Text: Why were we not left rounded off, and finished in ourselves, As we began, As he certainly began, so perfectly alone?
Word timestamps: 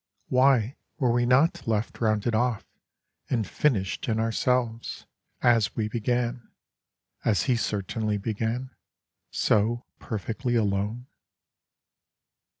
Why 0.29 0.77
were 0.97 1.11
we 1.11 1.27
not 1.27 1.67
left 1.67 2.01
rounded 2.01 2.33
off, 2.33 2.65
and 3.29 3.45
finished 3.45 4.09
in 4.09 4.19
ourselves, 4.19 5.05
As 5.43 5.75
we 5.75 5.87
began, 5.89 6.49
As 7.23 7.43
he 7.43 7.55
certainly 7.55 8.17
began, 8.17 8.71
so 9.29 9.85
perfectly 9.99 10.55
alone? 10.55 11.05